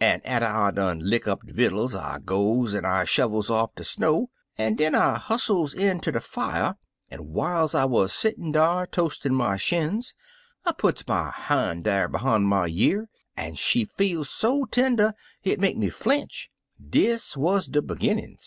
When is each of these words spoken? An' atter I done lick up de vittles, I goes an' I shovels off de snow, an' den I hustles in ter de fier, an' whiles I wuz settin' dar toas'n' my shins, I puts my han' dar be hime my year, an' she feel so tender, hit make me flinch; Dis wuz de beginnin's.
An' 0.00 0.22
atter 0.24 0.46
I 0.46 0.70
done 0.70 1.00
lick 1.00 1.28
up 1.28 1.42
de 1.46 1.52
vittles, 1.52 1.94
I 1.94 2.18
goes 2.18 2.74
an' 2.74 2.86
I 2.86 3.04
shovels 3.04 3.50
off 3.50 3.74
de 3.74 3.84
snow, 3.84 4.30
an' 4.56 4.76
den 4.76 4.94
I 4.94 5.18
hustles 5.18 5.74
in 5.74 6.00
ter 6.00 6.12
de 6.12 6.20
fier, 6.22 6.76
an' 7.10 7.18
whiles 7.30 7.74
I 7.74 7.84
wuz 7.84 8.08
settin' 8.10 8.52
dar 8.52 8.86
toas'n' 8.86 9.34
my 9.34 9.58
shins, 9.58 10.14
I 10.64 10.72
puts 10.72 11.06
my 11.06 11.30
han' 11.30 11.82
dar 11.82 12.08
be 12.08 12.16
hime 12.20 12.42
my 12.44 12.64
year, 12.68 13.10
an' 13.36 13.56
she 13.56 13.84
feel 13.84 14.24
so 14.24 14.64
tender, 14.64 15.12
hit 15.42 15.60
make 15.60 15.76
me 15.76 15.90
flinch; 15.90 16.48
Dis 16.80 17.36
wuz 17.36 17.66
de 17.70 17.82
beginnin's. 17.82 18.40